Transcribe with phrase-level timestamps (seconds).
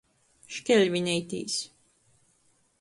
[0.55, 1.61] Škeļvineitīs.